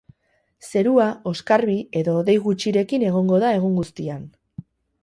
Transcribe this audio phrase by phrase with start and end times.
[0.69, 4.27] Zerua oskarbi edo hodei gutxirekin egongo da egun guztian.